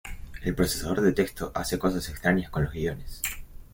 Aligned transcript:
El 0.41 0.55
procesador 0.55 1.01
de 1.01 1.13
texto 1.13 1.51
hace 1.53 1.77
cosas 1.77 2.09
extrañas 2.09 2.49
con 2.49 2.63
los 2.63 2.73
guiones. 2.73 3.21